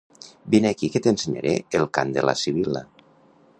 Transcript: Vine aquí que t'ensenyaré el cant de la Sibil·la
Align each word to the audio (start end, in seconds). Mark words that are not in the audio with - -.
Vine 0.53 0.69
aquí 0.69 0.89
que 0.95 1.01
t'ensenyaré 1.07 1.53
el 1.81 1.87
cant 1.99 2.17
de 2.19 2.25
la 2.31 2.35
Sibil·la 2.45 2.85